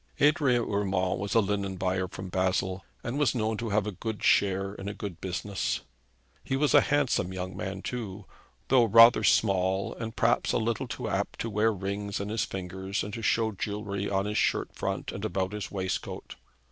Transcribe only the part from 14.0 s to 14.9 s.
on his shirt